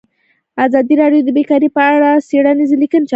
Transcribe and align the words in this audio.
ازادي 0.65 0.93
راډیو 1.01 1.25
د 1.25 1.29
بیکاري 1.37 1.69
په 1.77 1.81
اړه 1.93 2.09
څېړنیزې 2.27 2.75
لیکنې 2.81 3.01
چاپ 3.01 3.07
کړي. 3.07 3.09